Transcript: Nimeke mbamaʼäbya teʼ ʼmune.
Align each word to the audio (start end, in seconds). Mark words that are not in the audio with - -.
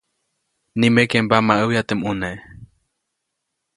Nimeke 0.79 1.17
mbamaʼäbya 1.25 1.81
teʼ 1.87 1.97
ʼmune. 1.97 2.29